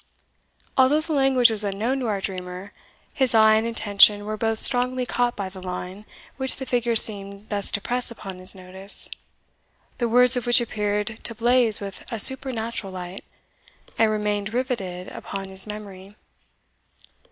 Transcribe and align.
Although 0.79 1.01
the 1.01 1.13
language 1.13 1.51
was 1.51 1.63
unknown 1.63 1.99
to 1.99 2.07
our 2.07 2.21
dreamer, 2.21 2.73
his 3.13 3.35
eye 3.35 3.53
and 3.53 3.67
attention 3.67 4.25
were 4.25 4.35
both 4.35 4.59
strongly 4.59 5.05
caught 5.05 5.35
by 5.35 5.47
the 5.47 5.61
line 5.61 6.05
which 6.37 6.55
the 6.55 6.65
figure 6.65 6.95
seemed 6.95 7.49
thus 7.49 7.71
to 7.71 7.81
press 7.81 8.09
upon 8.09 8.39
his 8.39 8.55
notice, 8.55 9.11
the 9.99 10.09
words 10.09 10.35
of 10.35 10.47
which 10.47 10.59
appeared 10.59 11.19
to 11.23 11.35
blaze 11.35 11.79
with 11.79 12.03
a 12.11 12.19
supernatural 12.19 12.91
light, 12.91 13.23
and 13.95 14.09
remained 14.09 14.55
riveted 14.55 15.07
upon 15.09 15.49
his 15.49 15.67
memory. 15.67 16.15